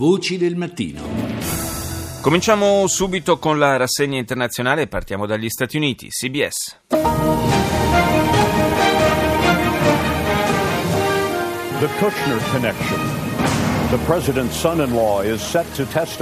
[0.00, 1.02] Voci del mattino.
[2.22, 6.78] Cominciamo subito con la rassegna internazionale e partiamo dagli Stati Uniti, CBS.
[11.78, 13.09] The Kushner Connection.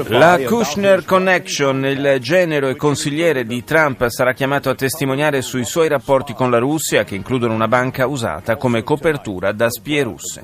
[0.07, 5.89] La Kushner Connection, il genero e consigliere di Trump, sarà chiamato a testimoniare sui suoi
[5.89, 10.43] rapporti con la Russia, che includono una banca usata come copertura da spie russe.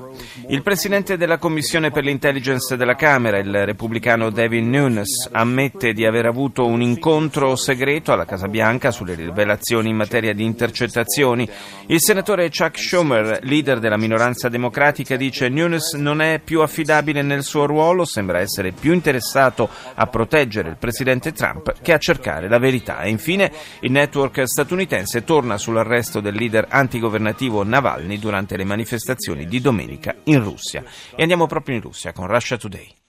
[0.49, 6.27] Il presidente della Commissione per l'intelligence della Camera, il repubblicano Devin Nunes, ammette di aver
[6.27, 11.49] avuto un incontro segreto alla Casa Bianca sulle rivelazioni in materia di intercettazioni.
[11.87, 17.21] Il senatore Chuck Schumer, leader della minoranza democratica, dice Nunes non è più affidabile stabile
[17.21, 22.49] nel suo ruolo, sembra essere più interessato a proteggere il presidente Trump che a cercare
[22.49, 23.01] la verità.
[23.01, 23.51] E infine
[23.81, 30.43] il network statunitense torna sull'arresto del leader antigovernativo Navalny durante le manifestazioni di domenica in
[30.43, 30.83] Russia.
[31.15, 33.04] E andiamo proprio in Russia con Russia Today.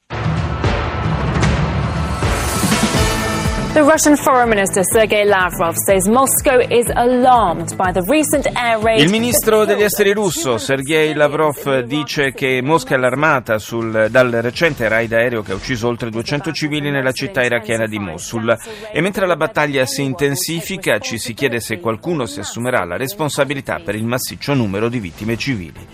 [3.77, 9.03] The Russian Foreign Minister Sergei Lavrov says Moscow is alarmed by the recent air raid.
[9.03, 14.89] Il ministro degli esteri russo Sergei Lavrov dice che Mosca è allarmata sul, dal recente
[14.89, 18.57] raid aereo che ha ucciso oltre 200 civili nella città irachena di Mosul.
[18.91, 23.83] E mentre la battaglia si intensifica, ci si chiede se qualcuno si assumerà la responsabilità
[23.85, 25.87] per il massiccio numero di vittime civili.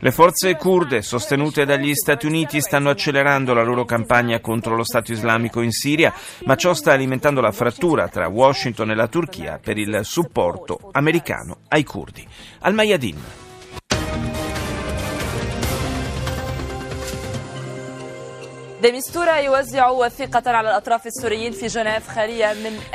[0.00, 5.12] Le forze kurde sostenute dagli Stati Uniti stanno accelerando la loro campagna contro lo Stato
[5.12, 6.12] islamico in Siria,
[6.44, 11.58] ma ciò sta alimentando la frattura tra Washington e la Turchia per il supporto americano
[11.68, 12.26] ai kurdi.
[12.60, 13.43] Al Mayadin.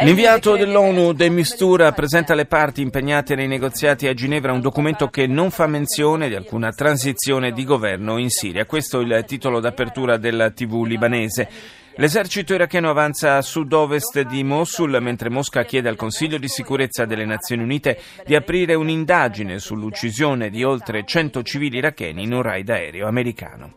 [0.01, 5.25] L'inviato dell'ONU De Mistura presenta alle parti impegnate nei negoziati a Ginevra un documento che
[5.25, 8.67] non fa menzione di alcuna transizione di governo in Siria.
[8.67, 11.49] Questo è il titolo d'apertura della TV libanese.
[11.95, 17.25] L'esercito iracheno avanza a sud-ovest di Mosul mentre Mosca chiede al Consiglio di sicurezza delle
[17.25, 23.07] Nazioni Unite di aprire un'indagine sull'uccisione di oltre 100 civili iracheni in un raid aereo
[23.07, 23.73] americano.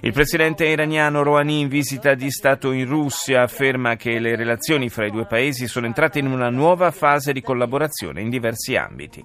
[0.00, 5.06] Il presidente iraniano Rouhani in visita di Stato in Russia afferma che le relazioni fra
[5.06, 9.24] i due paesi sono entrate in una nuova fase di collaborazione in diversi ambiti.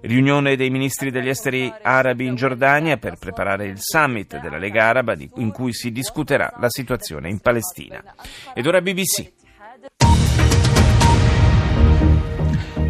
[0.00, 5.14] Riunione dei ministri degli esteri arabi in Giordania per preparare il summit della Lega Araba
[5.36, 8.02] in cui si discuterà la situazione in Palestina.
[8.54, 9.30] Ed ora BBC.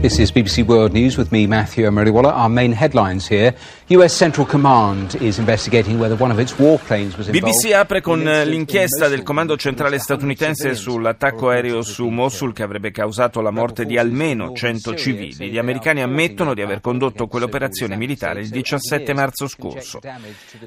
[0.04, 2.30] This is BBC World News with me, Matthew Amariwala.
[2.30, 3.54] Our main headlines here.
[3.86, 7.32] US Central Command is investigating whether one of its warplanes was involved.
[7.32, 13.40] BBC apre con l'inchiesta del comando centrale statunitense sull'attacco aereo su Mosul che avrebbe causato
[13.40, 15.48] la morte di almeno 100 civili.
[15.48, 20.00] Gli americani ammettono di aver condotto quell'operazione militare il 17 marzo scorso.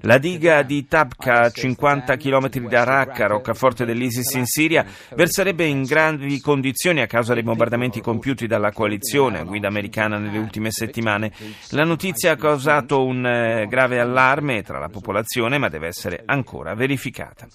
[0.02, 4.84] La diga di Tabqa, a 50 km da Raqqa, roccaforte dell'ISIS in Siria,
[5.14, 10.38] verserebbe in gravi condizioni a causa dei bombardamenti compiuti dalla coalizione a guida americana nelle
[10.38, 11.32] ultime settimane.
[11.72, 16.74] La notizia ha causato un eh, grave allarme tra la popolazione, ma deve essere ancora
[16.74, 17.48] verificata.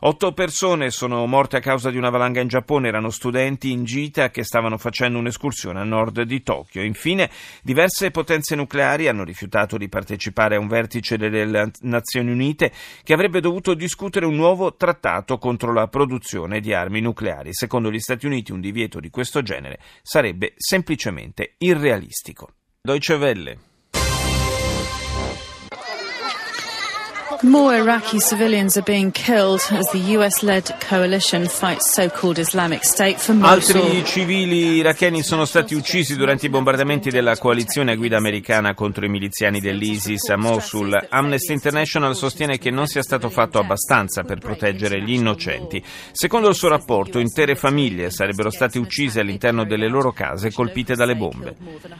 [0.00, 4.30] Otto persone sono morte a causa di una valanga in Giappone, erano studenti in gita
[4.30, 6.82] che stavano facendo un'escursione a nord di Tokyo.
[6.82, 7.30] Infine,
[7.62, 13.40] diverse potenze nucleari hanno rifiutato di partecipare a un vertice delle Nazioni Unite che avrebbe
[13.40, 17.54] dovuto discutere un nuovo trattato contro la produzione di armi nucleari.
[17.54, 22.48] Secondo gli Stati Uniti un divieto di questo genere sarebbe semplicemente semplicemente irrealistico.
[22.82, 23.58] Deutsche Welle
[27.42, 33.34] More Iraqi civilians are being killed as the US-led coalition fights so-called Islamic State for
[33.34, 33.76] Mosul.
[33.76, 39.04] Altri civili iracheni sono stati uccisi durante i bombardamenti della coalizione a guida americana contro
[39.04, 41.06] i miliziani dell'ISIS a Mosul.
[41.08, 45.82] Amnesty International sostiene che non sia stato fatto abbastanza per proteggere gli innocenti.
[46.12, 51.16] Secondo il suo rapporto, intere famiglie sarebbero state uccise all'interno delle loro case colpite dalle
[51.16, 51.56] bombe.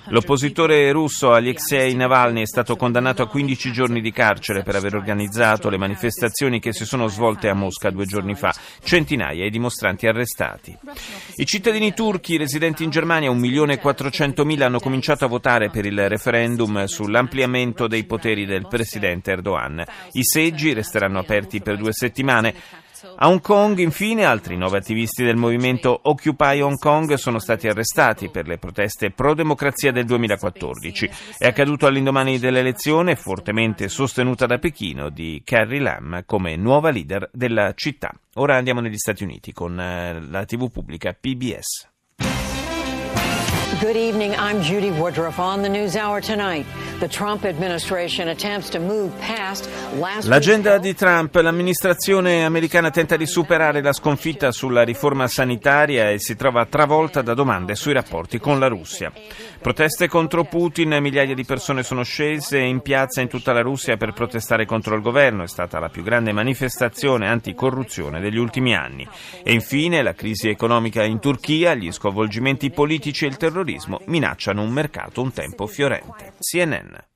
[0.08, 5.22] L'oppositore russo Alexei Navalny è stato condannato a 15 giorni di carcere per aver organizzato
[5.24, 10.06] organizzato le manifestazioni che si sono svolte a Mosca due giorni fa, centinaia di dimostranti
[10.06, 10.76] arrestati.
[11.36, 17.86] I cittadini turchi residenti in Germania, 1.400.000, hanno cominciato a votare per il referendum sull'ampliamento
[17.86, 19.82] dei poteri del presidente Erdogan.
[20.12, 22.82] I seggi resteranno aperti per due settimane.
[23.16, 28.30] A Hong Kong, infine, altri nove attivisti del movimento Occupy Hong Kong sono stati arrestati
[28.30, 31.10] per le proteste pro-democrazia del 2014.
[31.38, 37.72] È accaduto all'indomani dell'elezione, fortemente sostenuta da Pechino, di Carrie Lam come nuova leader della
[37.74, 38.12] città.
[38.34, 41.93] Ora andiamo negli Stati Uniti con eh, la TV pubblica PBS.
[43.84, 46.64] Good evening, I'm Judy Woodruff on the News Hour tonight.
[50.22, 56.34] L'agenda di Trump, l'amministrazione americana tenta di superare la sconfitta sulla riforma sanitaria e si
[56.34, 59.12] trova travolta da domande sui rapporti con la Russia.
[59.60, 64.12] Proteste contro Putin, migliaia di persone sono scese in piazza in tutta la Russia per
[64.12, 69.06] protestare contro il governo, è stata la più grande manifestazione anticorruzione degli ultimi anni.
[69.42, 73.72] E infine la crisi economica in Turchia, gli sconvolgimenti politici e il terrorismo
[74.06, 76.34] minacciano un mercato un tempo fiorente.
[76.38, 77.13] CNN.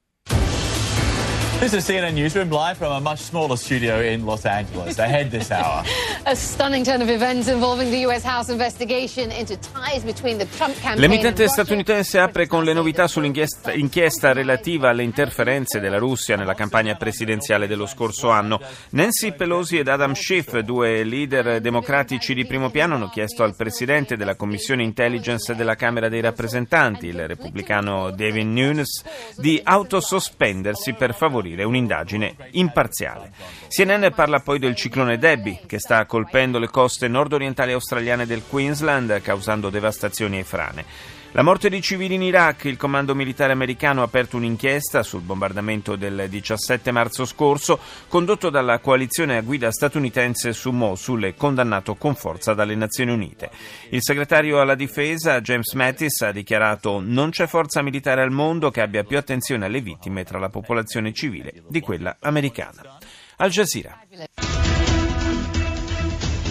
[1.61, 4.97] This is CNN Newsroom live from a much smaller studio in Los Angeles.
[4.97, 5.83] Ahead this hour.
[6.25, 10.79] a stunning turn of events involving the US House investigation into ties between the Trump
[10.79, 16.95] campaign L'emittente statunitense apre con le novità sull'inchiesta relativa alle interferenze della Russia nella campagna
[16.95, 18.61] presidenziale dello scorso anno.
[18.91, 24.17] Nancy Pelosi ed Adam Schiff, due leader democratici di primo piano, hanno chiesto al presidente
[24.17, 29.03] della Commissione Intelligence della Camera dei rappresentanti, il repubblicano David Nunes,
[29.37, 33.31] di autosospendersi per favorire favorire un'indagine imparziale.
[33.69, 39.21] CNN parla poi del ciclone Debbie che sta colpendo le coste nord-orientali australiane del Queensland
[39.23, 40.85] causando devastazioni e frane.
[41.33, 45.95] La morte di civili in Iraq, il comando militare americano ha aperto un'inchiesta sul bombardamento
[45.95, 47.79] del 17 marzo scorso,
[48.09, 53.51] condotto dalla coalizione a guida statunitense su Mosul e condannato con forza dalle Nazioni Unite.
[53.91, 58.81] Il segretario alla difesa, James Mattis, ha dichiarato non c'è forza militare al mondo che
[58.81, 62.97] abbia più attenzione alle vittime tra la popolazione civile di quella americana.
[63.37, 64.01] Al Jazeera.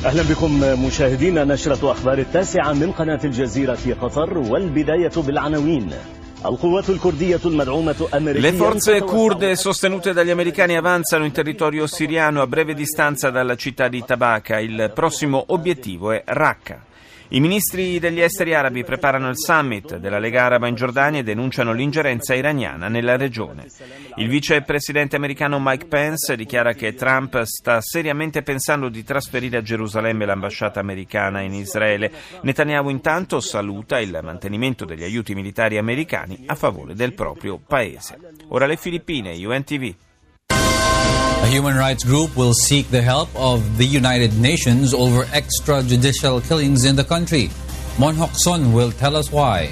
[0.07, 5.91] أهلا بكم مشاهدينا نشرة أخبار التاسعة من قناة الجزيرة في قطر والبداية بالعناوين
[8.35, 13.87] Le forze kurde sostenute dagli americani avanzano in territorio siriano a breve distanza dalla città
[13.87, 14.59] di Tabaka.
[14.59, 16.83] Il prossimo obiettivo è Raqqa.
[17.30, 21.74] I ministri degli esteri arabi preparano il summit della Lega Araba in Giordania e denunciano
[21.74, 23.66] l'ingerenza iraniana nella regione.
[24.16, 30.26] Il vicepresidente americano Mike Pence dichiara che Trump sta seriamente pensando di trasferire a Gerusalemme
[30.26, 32.12] l'ambasciata americana in Israele.
[32.44, 38.18] Netanyahu intanto saluta il mantenimento degli aiuti militari americani a favore del proprio paese.
[38.48, 39.96] Ora le Filippine, UNTV.
[41.44, 46.84] A human rights group will seek the help of the United Nations over extrajudicial killings
[46.84, 47.50] in the country.
[47.98, 49.72] Mon Hok Son will tell us why.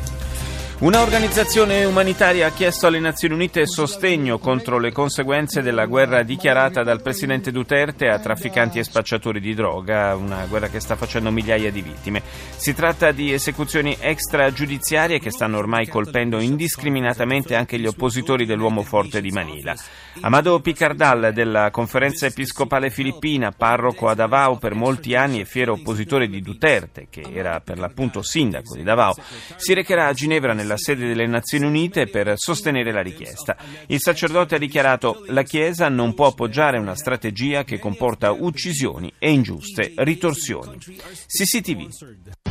[0.77, 6.83] Una organizzazione umanitaria ha chiesto alle Nazioni Unite sostegno contro le conseguenze della guerra dichiarata
[6.83, 11.71] dal presidente Duterte a trafficanti e spacciatori di droga, una guerra che sta facendo migliaia
[11.71, 12.21] di vittime.
[12.57, 19.21] Si tratta di esecuzioni extragiudiziarie che stanno ormai colpendo indiscriminatamente anche gli oppositori dell'uomo forte
[19.21, 19.73] di Manila.
[20.21, 26.27] Amado Picardal della Conferenza Episcopale Filippina, parroco a Davao per molti anni e fiero oppositore
[26.27, 29.13] di Duterte, che era per l'appunto sindaco di Davao,
[29.55, 33.55] si recherà a Ginevra nel nella sede delle Nazioni Unite per sostenere la richiesta.
[33.87, 39.31] Il sacerdote ha dichiarato la Chiesa non può appoggiare una strategia che comporta uccisioni e
[39.31, 40.77] ingiuste ritorsioni.
[40.79, 42.44] CCTV.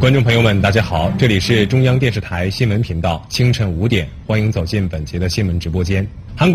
[0.00, 6.06] 观众朋友们，大家好，这里是中央电视台新闻频道，清晨五点，欢迎走进本节的新闻直播间。
[6.38, 6.50] La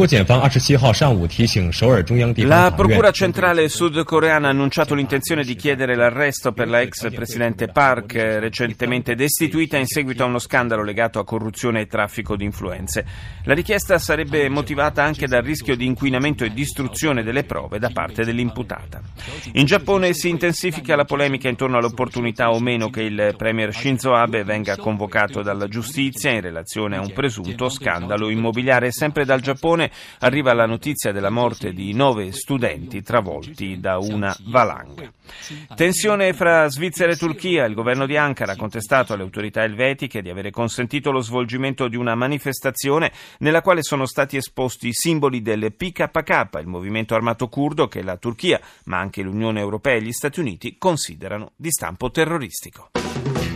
[2.75, 9.15] Procura centrale sudcoreana ha annunciato l'intenzione di chiedere l'arresto per la ex presidente Park, recentemente
[9.15, 13.03] destituita in seguito a uno scandalo legato a corruzione e traffico di influenze.
[13.45, 18.23] La richiesta sarebbe motivata anche dal rischio di inquinamento e distruzione delle prove da parte
[18.23, 19.01] dell'imputata.
[19.53, 24.42] In Giappone si intensifica la polemica intorno all'opportunità o meno che il premier Shinzo Abe
[24.42, 29.90] venga convocato dalla giustizia in relazione a un presunto scandalo immobiliare sempre dal Giappone
[30.20, 35.12] arriva la notizia della morte di nove studenti travolti da una valanga.
[35.74, 37.64] Tensione fra Svizzera e Turchia.
[37.66, 41.96] Il governo di Ankara ha contestato alle autorità elvetiche di avere consentito lo svolgimento di
[41.96, 47.88] una manifestazione nella quale sono stati esposti i simboli del PKK, il movimento armato curdo
[47.88, 52.90] che la Turchia, ma anche l'Unione Europea e gli Stati Uniti considerano di stampo terroristico.
[53.34, 53.55] Bye.